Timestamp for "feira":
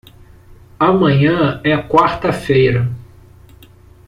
2.33-2.89